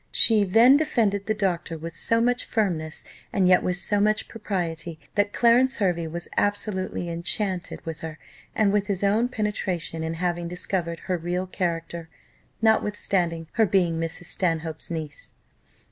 [0.11, 4.97] She then defended the doctor with so much firmness, and yet with so much propriety,
[5.13, 8.17] that Clarence Hervey was absolutely enchanted with her,
[8.55, 12.09] and with his own penetration in having discovered her real character,
[12.63, 14.25] notwithstanding her being Mrs.
[14.25, 15.33] Stanhope's niece.